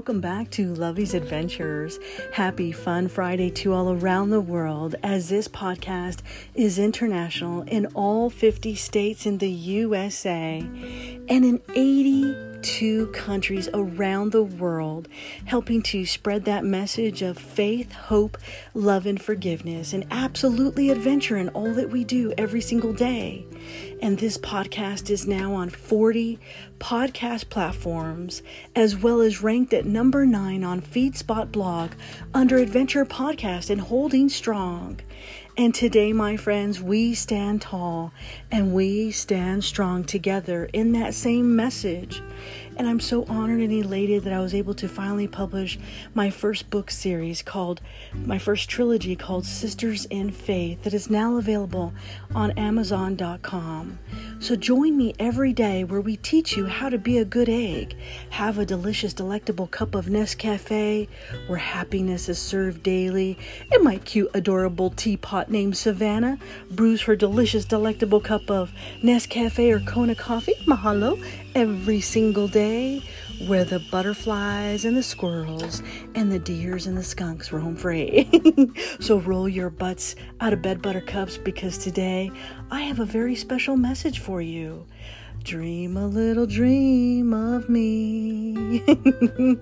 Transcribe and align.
welcome 0.00 0.22
back 0.22 0.48
to 0.48 0.74
Lovey's 0.76 1.12
Adventures. 1.12 1.98
Happy 2.32 2.72
Fun 2.72 3.06
Friday 3.06 3.50
to 3.50 3.74
all 3.74 3.92
around 3.92 4.30
the 4.30 4.40
world 4.40 4.94
as 5.02 5.28
this 5.28 5.46
podcast 5.46 6.20
is 6.54 6.78
international 6.78 7.60
in 7.64 7.84
all 7.88 8.30
50 8.30 8.74
states 8.76 9.26
in 9.26 9.36
the 9.36 9.50
USA 9.50 10.60
and 10.60 11.28
in 11.28 11.60
80 11.74 12.49
two 12.62 13.06
countries 13.08 13.68
around 13.74 14.32
the 14.32 14.42
world, 14.42 15.08
helping 15.44 15.82
to 15.82 16.06
spread 16.06 16.44
that 16.44 16.64
message 16.64 17.22
of 17.22 17.38
faith, 17.38 17.92
hope, 17.92 18.38
love, 18.74 19.06
and 19.06 19.20
forgiveness, 19.20 19.92
and 19.92 20.06
absolutely 20.10 20.90
adventure 20.90 21.36
in 21.36 21.48
all 21.50 21.72
that 21.74 21.90
we 21.90 22.04
do 22.04 22.32
every 22.38 22.60
single 22.60 22.92
day. 22.92 23.44
And 24.02 24.18
this 24.18 24.38
podcast 24.38 25.10
is 25.10 25.26
now 25.26 25.54
on 25.54 25.70
40 25.70 26.38
podcast 26.78 27.50
platforms, 27.50 28.42
as 28.74 28.96
well 28.96 29.20
as 29.20 29.42
ranked 29.42 29.74
at 29.74 29.84
number 29.84 30.24
nine 30.24 30.64
on 30.64 30.80
FeedSpot 30.80 31.52
blog 31.52 31.92
under 32.32 32.56
Adventure 32.56 33.04
Podcast 33.04 33.70
and 33.70 33.80
holding 33.80 34.28
strong. 34.28 35.00
And 35.60 35.74
today, 35.74 36.14
my 36.14 36.38
friends, 36.38 36.80
we 36.80 37.12
stand 37.12 37.60
tall 37.60 38.14
and 38.50 38.72
we 38.72 39.10
stand 39.10 39.62
strong 39.62 40.04
together 40.04 40.70
in 40.72 40.92
that 40.92 41.12
same 41.12 41.54
message. 41.54 42.22
And 42.80 42.88
I'm 42.88 42.98
so 42.98 43.26
honored 43.28 43.60
and 43.60 43.70
elated 43.70 44.24
that 44.24 44.32
I 44.32 44.40
was 44.40 44.54
able 44.54 44.72
to 44.72 44.88
finally 44.88 45.28
publish 45.28 45.78
my 46.14 46.30
first 46.30 46.70
book 46.70 46.90
series 46.90 47.42
called, 47.42 47.82
my 48.24 48.38
first 48.38 48.70
trilogy 48.70 49.14
called 49.14 49.44
Sisters 49.44 50.06
in 50.06 50.30
Faith, 50.30 50.82
that 50.84 50.94
is 50.94 51.10
now 51.10 51.36
available 51.36 51.92
on 52.34 52.52
Amazon.com. 52.52 53.98
So 54.38 54.56
join 54.56 54.96
me 54.96 55.12
every 55.18 55.52
day 55.52 55.84
where 55.84 56.00
we 56.00 56.16
teach 56.16 56.56
you 56.56 56.64
how 56.64 56.88
to 56.88 56.96
be 56.96 57.18
a 57.18 57.24
good 57.26 57.50
egg, 57.50 57.94
have 58.30 58.56
a 58.56 58.64
delicious, 58.64 59.12
delectable 59.12 59.66
cup 59.66 59.94
of 59.94 60.06
Nescafe, 60.06 61.06
where 61.48 61.58
happiness 61.58 62.30
is 62.30 62.38
served 62.38 62.82
daily, 62.82 63.36
and 63.70 63.84
my 63.84 63.98
cute, 63.98 64.30
adorable 64.32 64.88
teapot 64.88 65.50
named 65.50 65.76
Savannah 65.76 66.38
brews 66.70 67.02
her 67.02 67.14
delicious, 67.14 67.66
delectable 67.66 68.20
cup 68.20 68.50
of 68.50 68.72
Nescafe 69.02 69.70
or 69.70 69.80
Kona 69.80 70.14
coffee, 70.14 70.54
mahalo, 70.66 71.22
every 71.54 72.00
single 72.00 72.48
day 72.48 73.02
where 73.46 73.64
the 73.64 73.80
butterflies 73.90 74.84
and 74.84 74.96
the 74.96 75.02
squirrels 75.02 75.82
and 76.14 76.30
the 76.30 76.38
deers 76.38 76.86
and 76.86 76.96
the 76.96 77.02
skunks 77.02 77.52
roam 77.52 77.76
free. 77.76 78.28
so 79.00 79.18
roll 79.18 79.48
your 79.48 79.70
butts 79.70 80.14
out 80.40 80.52
of 80.52 80.62
bed, 80.62 80.82
buttercups, 80.82 81.38
because 81.38 81.78
today 81.78 82.30
I 82.70 82.82
have 82.82 83.00
a 83.00 83.04
very 83.04 83.34
special 83.34 83.76
message 83.76 84.18
for 84.18 84.42
you. 84.42 84.86
Dream 85.42 85.96
a 85.96 86.06
little 86.06 86.46
dream 86.46 87.32
of 87.32 87.68
me. 87.68 88.82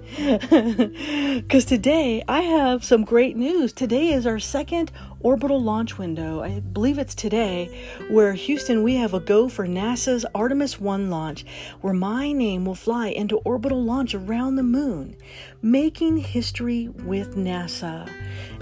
Because 1.48 1.64
today 1.64 2.22
I 2.28 2.40
have 2.42 2.84
some 2.84 3.04
great 3.04 3.36
news. 3.36 3.72
Today 3.72 4.12
is 4.12 4.26
our 4.26 4.38
second 4.38 4.92
orbital 5.20 5.60
launch 5.60 5.98
window. 5.98 6.42
I 6.42 6.60
believe 6.60 6.98
it's 6.98 7.14
today, 7.14 7.86
where 8.08 8.34
Houston, 8.34 8.82
we 8.82 8.94
have 8.96 9.14
a 9.14 9.20
go 9.20 9.48
for 9.48 9.66
NASA's 9.66 10.24
Artemis 10.34 10.80
1 10.80 11.10
launch, 11.10 11.44
where 11.80 11.94
my 11.94 12.32
name 12.32 12.64
will 12.64 12.74
fly 12.74 13.08
into 13.08 13.38
orbital 13.38 13.82
launch 13.82 14.14
around 14.14 14.56
the 14.56 14.62
moon, 14.62 15.16
making 15.62 16.18
history 16.18 16.88
with 16.88 17.36
NASA. 17.36 18.10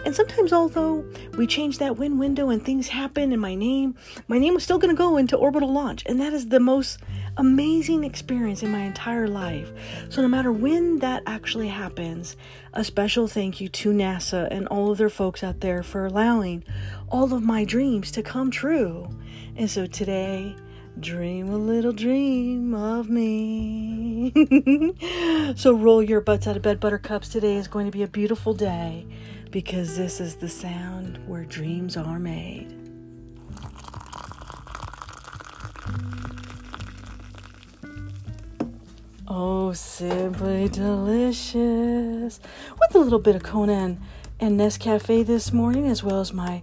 And 0.04 0.14
sometimes, 0.14 0.52
although 0.52 1.04
we 1.36 1.46
change 1.46 1.78
that 1.78 1.96
win 1.98 2.18
window 2.18 2.50
and 2.50 2.64
things 2.64 2.88
happen 2.88 3.32
and 3.32 3.40
my 3.40 3.54
name, 3.54 3.96
my 4.28 4.38
name 4.38 4.56
is 4.56 4.62
still 4.62 4.78
going 4.78 4.94
to 4.94 4.98
go 4.98 5.16
into 5.16 5.36
orbital 5.36 5.72
launch. 5.72 6.04
And 6.06 6.20
that 6.20 6.32
is 6.32 6.48
the 6.48 6.60
most 6.60 6.98
amazing 7.36 8.04
experience 8.04 8.62
in 8.62 8.70
my 8.70 8.80
entire 8.80 9.28
life. 9.28 9.70
So, 10.08 10.22
no 10.22 10.28
matter 10.28 10.52
when 10.52 10.98
that 11.00 11.22
actually 11.26 11.68
happens, 11.68 12.36
a 12.72 12.84
special 12.84 13.28
thank 13.28 13.60
you 13.60 13.68
to 13.68 13.92
NASA 13.92 14.48
and 14.50 14.66
all 14.68 14.90
of 14.90 14.98
their 14.98 15.10
folks 15.10 15.42
out 15.44 15.60
there 15.60 15.82
for 15.82 16.06
allowing 16.06 16.64
all 17.08 17.32
of 17.32 17.42
my 17.42 17.64
dreams 17.64 18.10
to 18.12 18.22
come 18.22 18.50
true. 18.50 19.08
And 19.56 19.70
so 19.70 19.86
today, 19.86 20.56
Dream 20.98 21.50
a 21.50 21.58
little 21.58 21.92
dream 21.92 22.72
of 22.72 23.10
me. 23.10 24.32
so 25.54 25.74
roll 25.74 26.02
your 26.02 26.22
butts 26.22 26.46
out 26.46 26.56
of 26.56 26.62
bed, 26.62 26.80
buttercups. 26.80 27.28
Today 27.28 27.56
is 27.56 27.68
going 27.68 27.84
to 27.84 27.92
be 27.92 28.02
a 28.02 28.08
beautiful 28.08 28.54
day 28.54 29.06
because 29.50 29.98
this 29.98 30.20
is 30.20 30.36
the 30.36 30.48
sound 30.48 31.18
where 31.28 31.44
dreams 31.44 31.98
are 31.98 32.18
made. 32.18 32.85
Oh, 39.38 39.74
simply 39.74 40.66
delicious. 40.70 42.40
With 42.80 42.94
a 42.94 42.98
little 42.98 43.18
bit 43.18 43.36
of 43.36 43.42
Conan 43.42 44.00
and, 44.40 44.58
Nescafe 44.58 45.26
this 45.26 45.52
morning, 45.52 45.88
as 45.88 46.02
well 46.02 46.20
as 46.20 46.32
my 46.32 46.62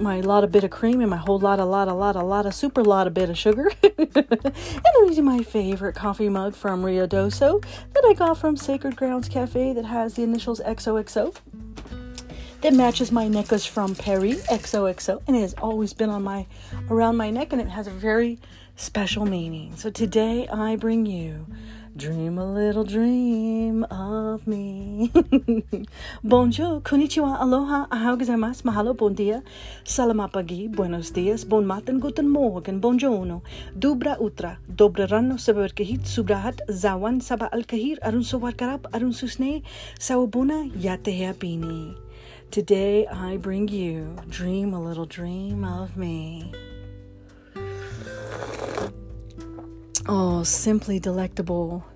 my 0.00 0.20
lot 0.20 0.44
of 0.44 0.52
bit 0.52 0.64
of 0.64 0.70
cream 0.70 1.00
and 1.00 1.08
my 1.08 1.16
whole 1.16 1.38
lot, 1.38 1.58
a 1.58 1.64
lot, 1.64 1.88
a 1.88 1.94
lot, 1.94 2.14
a 2.14 2.22
lot 2.22 2.44
of 2.44 2.54
super 2.54 2.84
lot 2.84 3.06
of 3.06 3.14
bit 3.14 3.30
of 3.30 3.38
sugar. 3.38 3.72
and 3.82 4.18
I'm 4.18 5.04
using 5.06 5.24
my 5.24 5.42
favorite 5.42 5.94
coffee 5.94 6.28
mug 6.28 6.54
from 6.54 6.84
Rio 6.84 7.06
Doso 7.06 7.64
that 7.94 8.04
I 8.04 8.12
got 8.12 8.36
from 8.36 8.58
Sacred 8.58 8.94
Grounds 8.94 9.30
Cafe 9.30 9.72
that 9.72 9.86
has 9.86 10.16
the 10.16 10.22
initials 10.22 10.60
XOXO. 10.60 11.34
That 12.60 12.74
matches 12.74 13.10
my 13.10 13.26
necklace 13.26 13.64
from 13.64 13.94
Perry 13.94 14.34
XOXO, 14.34 15.22
and 15.26 15.34
it 15.34 15.40
has 15.40 15.54
always 15.54 15.94
been 15.94 16.10
on 16.10 16.22
my 16.22 16.46
around 16.90 17.16
my 17.16 17.30
neck, 17.30 17.52
and 17.52 17.60
it 17.60 17.68
has 17.68 17.86
a 17.86 17.90
very 17.90 18.38
special 18.76 19.24
meaning. 19.24 19.76
So 19.76 19.88
today 19.90 20.46
I 20.46 20.76
bring 20.76 21.06
you 21.06 21.46
Dream 21.96 22.38
a 22.38 22.46
little 22.46 22.84
dream 22.84 23.82
of 23.90 24.46
me. 24.46 25.10
Bonjour, 26.24 26.80
konnichiwa, 26.80 27.40
aloha, 27.42 27.88
ahau 27.90 28.16
gozaimasu, 28.16 28.62
mahalo, 28.62 28.96
bon 28.96 29.12
dia, 29.12 29.42
salamapagi, 29.84 30.70
buenos 30.70 31.10
dias, 31.10 31.44
bon 31.44 31.66
matin, 31.66 31.98
guten 31.98 32.30
morgen, 32.30 32.80
bonjourno, 32.80 33.42
dubra 33.76 34.16
utra, 34.20 34.58
dobra 34.72 35.08
rano, 35.10 35.34
sabarkahit, 35.34 36.06
subrahat, 36.06 36.60
zawan, 36.70 37.20
saba 37.20 37.50
al-kahir, 37.52 37.98
arun 38.02 38.22
sawarkarap, 38.22 38.86
arun 38.94 39.10
susne, 39.10 39.64
sawabuna, 39.98 40.70
yatehea 40.78 41.34
bini. 41.34 41.96
Today 42.50 43.06
I 43.06 43.36
bring 43.36 43.68
you 43.68 44.16
Dream 44.28 44.74
a 44.74 44.82
Little 44.82 45.06
Dream 45.06 45.62
of 45.62 45.96
Me. 45.96 46.52
Oh, 50.08 50.42
simply 50.42 50.98
delectable. 50.98 51.86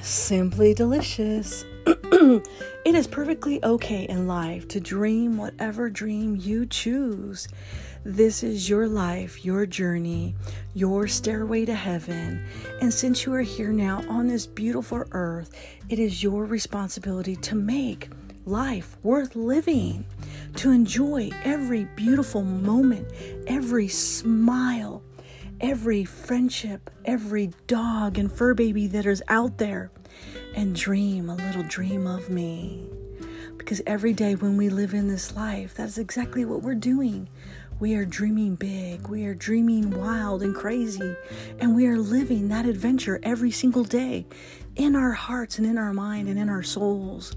Simply 0.00 0.72
delicious. 0.72 1.66
it 2.84 2.94
is 2.94 3.08
perfectly 3.08 3.58
okay 3.64 4.04
in 4.04 4.28
life 4.28 4.68
to 4.68 4.78
dream 4.78 5.36
whatever 5.36 5.90
dream 5.90 6.36
you 6.36 6.64
choose. 6.66 7.48
This 8.04 8.44
is 8.44 8.68
your 8.68 8.86
life, 8.86 9.44
your 9.44 9.66
journey, 9.66 10.36
your 10.72 11.08
stairway 11.08 11.64
to 11.64 11.74
heaven. 11.74 12.46
And 12.80 12.94
since 12.94 13.26
you 13.26 13.34
are 13.34 13.42
here 13.42 13.72
now 13.72 14.04
on 14.08 14.28
this 14.28 14.46
beautiful 14.46 15.04
earth, 15.10 15.50
it 15.88 15.98
is 15.98 16.22
your 16.22 16.44
responsibility 16.44 17.34
to 17.36 17.56
make 17.56 18.08
life 18.46 18.96
worth 19.02 19.34
living, 19.34 20.04
to 20.56 20.70
enjoy 20.70 21.30
every 21.42 21.84
beautiful 21.96 22.42
moment, 22.42 23.12
every 23.48 23.88
smile, 23.88 25.02
every 25.62 26.04
friendship, 26.04 26.90
every 27.04 27.52
dog 27.68 28.18
and 28.18 28.30
fur 28.30 28.52
baby 28.52 28.88
that 28.88 29.06
is 29.06 29.22
out 29.28 29.58
there, 29.58 29.90
and 30.54 30.74
dream 30.74 31.30
a 31.30 31.36
little 31.36 31.62
dream 31.62 32.06
of 32.06 32.28
me. 32.28 32.84
Because 33.56 33.80
every 33.86 34.12
day 34.12 34.34
when 34.34 34.56
we 34.56 34.68
live 34.68 34.92
in 34.92 35.06
this 35.06 35.36
life, 35.36 35.74
that's 35.74 35.98
exactly 35.98 36.44
what 36.44 36.62
we're 36.62 36.74
doing. 36.74 37.28
We 37.78 37.94
are 37.94 38.04
dreaming 38.04 38.56
big, 38.56 39.06
we 39.08 39.24
are 39.24 39.34
dreaming 39.34 39.90
wild 39.90 40.42
and 40.42 40.54
crazy, 40.54 41.16
and 41.60 41.74
we 41.74 41.86
are 41.86 41.98
living 41.98 42.48
that 42.48 42.66
adventure 42.66 43.20
every 43.22 43.52
single 43.52 43.84
day 43.84 44.26
in 44.74 44.96
our 44.96 45.12
hearts 45.12 45.58
and 45.58 45.66
in 45.66 45.78
our 45.78 45.92
mind 45.92 46.28
and 46.28 46.38
in 46.38 46.48
our 46.48 46.62
souls. 46.62 47.36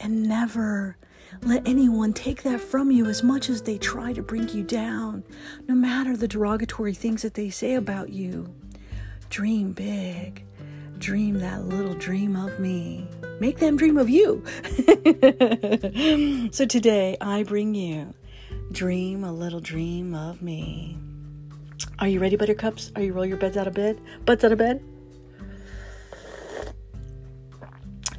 And 0.00 0.24
never 0.24 0.96
let 1.42 1.66
anyone 1.66 2.12
take 2.12 2.42
that 2.42 2.60
from 2.60 2.90
you 2.90 3.06
as 3.06 3.22
much 3.22 3.48
as 3.48 3.62
they 3.62 3.78
try 3.78 4.12
to 4.12 4.22
bring 4.22 4.48
you 4.50 4.62
down, 4.62 5.24
no 5.66 5.74
matter 5.74 6.16
the 6.16 6.28
derogatory 6.28 6.94
things 6.94 7.22
that 7.22 7.34
they 7.34 7.50
say 7.50 7.74
about 7.74 8.10
you. 8.10 8.52
Dream 9.30 9.72
big. 9.72 10.44
Dream 10.98 11.40
that 11.40 11.64
little 11.64 11.94
dream 11.94 12.36
of 12.36 12.60
me. 12.60 13.08
Make 13.40 13.58
them 13.58 13.76
dream 13.76 13.98
of 13.98 14.08
you. 14.08 14.44
so 16.52 16.64
today 16.64 17.16
I 17.20 17.42
bring 17.42 17.74
you 17.74 18.14
Dream 18.70 19.24
a 19.24 19.32
little 19.32 19.60
dream 19.60 20.14
of 20.14 20.40
me. 20.40 20.96
Are 21.98 22.08
you 22.08 22.20
ready, 22.20 22.36
buttercups? 22.36 22.90
Are 22.96 23.02
you 23.02 23.12
roll 23.12 23.26
your 23.26 23.36
beds 23.36 23.56
out 23.56 23.66
of 23.66 23.74
bed? 23.74 24.00
Butts 24.24 24.44
out 24.44 24.52
of 24.52 24.58
bed? 24.58 24.82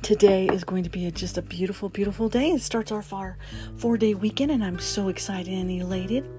Today 0.04 0.50
is 0.52 0.66
going 0.66 0.84
to 0.84 0.90
be 0.90 1.06
a, 1.06 1.12
just 1.12 1.38
a 1.38 1.42
beautiful, 1.42 1.88
beautiful 1.88 2.28
day. 2.28 2.52
It 2.52 2.62
starts 2.62 2.92
our 2.92 3.02
four 3.78 3.98
day 3.98 4.14
weekend, 4.14 4.52
and 4.52 4.62
I'm 4.62 4.78
so 4.78 5.08
excited 5.08 5.54
and 5.54 5.72
elated 5.72 6.30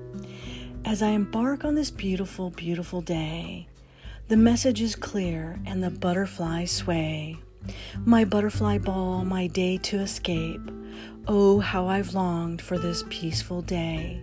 as 0.84 1.02
I 1.02 1.08
embark 1.08 1.64
on 1.64 1.75
this 1.75 1.90
beautiful, 1.90 2.50
beautiful 2.50 3.00
day. 3.00 3.66
The 4.28 4.37
message 4.37 4.82
is 4.82 4.94
clear 4.94 5.58
and 5.64 5.82
the 5.82 5.88
butterflies 5.88 6.72
sway. 6.72 7.38
My 8.05 8.26
butterfly 8.26 8.76
ball, 8.76 9.25
my 9.25 9.46
day 9.46 9.78
to 9.78 9.99
escape. 10.00 10.61
Oh, 11.26 11.58
how 11.58 11.87
I've 11.87 12.12
longed 12.12 12.61
for 12.61 12.76
this 12.76 13.02
peaceful 13.08 13.62
day. 13.62 14.20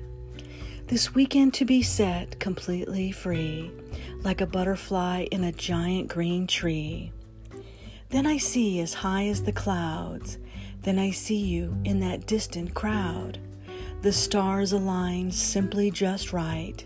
This 0.86 1.16
weekend 1.16 1.56
to 1.56 1.66
be 1.66 1.82
set 1.82 2.40
completely 2.40 3.12
free, 3.12 3.72
like 4.22 4.40
a 4.40 4.46
butterfly 4.46 5.26
in 5.32 5.44
a 5.44 5.52
giant 5.52 6.10
green 6.10 6.46
tree. 6.46 7.12
Then 8.12 8.28
I 8.28 8.38
see 8.38 8.82
as 8.82 8.94
high 8.94 9.28
as 9.28 9.42
the 9.42 9.54
clouds, 9.54 10.38
then 10.82 11.00
I 11.00 11.12
see 11.12 11.38
you 11.40 11.78
in 11.86 12.02
that 12.02 12.28
distant 12.28 12.74
crowd. 12.74 13.40
The 14.02 14.12
stars 14.12 14.74
align 14.74 15.32
simply 15.32 15.92
just 15.92 16.34
right. 16.34 16.86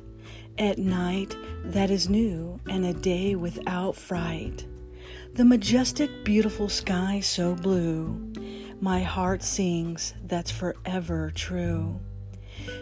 At 0.60 0.78
night 0.78 1.36
that 1.64 1.90
is 1.90 2.10
new 2.10 2.60
and 2.70 2.86
a 2.86 2.94
day 2.94 3.34
without 3.34 3.96
fright. 3.96 4.68
The 5.34 5.46
majestic, 5.46 6.24
beautiful 6.24 6.70
sky 6.70 7.22
so 7.22 7.56
blue. 7.56 8.32
My 8.80 9.02
heart 9.02 9.42
sings 9.42 10.14
that's 10.26 10.52
forever 10.52 11.32
true. 11.34 12.00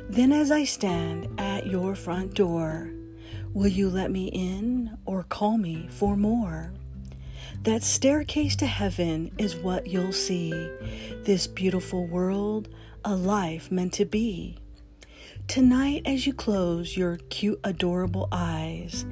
Then, 0.09 0.31
as 0.31 0.51
I 0.51 0.65
stand 0.65 1.39
at 1.39 1.67
your 1.67 1.95
front 1.95 2.33
door, 2.33 2.91
will 3.53 3.67
you 3.67 3.89
let 3.89 4.11
me 4.11 4.27
in 4.27 4.97
or 5.05 5.23
call 5.23 5.57
me 5.57 5.87
for 5.89 6.17
more? 6.17 6.73
That 7.61 7.83
staircase 7.83 8.55
to 8.57 8.65
heaven 8.65 9.31
is 9.37 9.55
what 9.55 9.87
you'll 9.87 10.11
see. 10.11 10.51
This 11.23 11.47
beautiful 11.47 12.05
world, 12.07 12.67
a 13.05 13.15
life 13.15 13.71
meant 13.71 13.93
to 13.93 14.05
be. 14.05 14.57
Tonight, 15.47 16.01
as 16.05 16.25
you 16.25 16.33
close 16.33 16.97
your 16.97 17.17
cute, 17.29 17.59
adorable 17.63 18.27
eyes, 18.31 19.05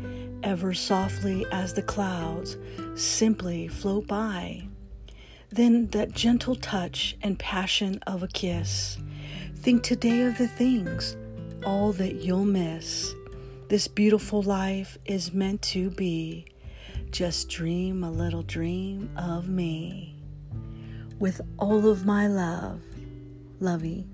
ever 0.44 0.74
softly 0.74 1.46
as 1.52 1.74
the 1.74 1.82
clouds 1.82 2.58
simply 2.96 3.68
float 3.68 4.08
by, 4.08 4.68
then 5.50 5.88
that 5.88 6.14
gentle 6.14 6.56
touch 6.56 7.16
and 7.22 7.38
passion 7.38 8.00
of 8.08 8.24
a 8.24 8.28
kiss. 8.28 8.98
Think 9.58 9.84
today 9.84 10.24
of 10.24 10.38
the 10.38 10.48
things, 10.48 11.16
all 11.66 11.92
that 11.94 12.16
you'll 12.16 12.46
miss. 12.46 13.14
This 13.68 13.88
beautiful 13.88 14.42
life 14.42 14.98
is 15.06 15.34
meant 15.34 15.62
to 15.64 15.90
be 15.92 16.46
just 17.12 17.50
dream 17.50 18.04
a 18.04 18.12
little 18.12 18.44
dream 18.44 19.10
of 19.18 19.50
me. 19.50 20.16
With 21.20 21.42
all 21.60 21.90
of 21.90 22.06
my 22.06 22.28
love, 22.28 22.82
Lovey. 23.60 24.11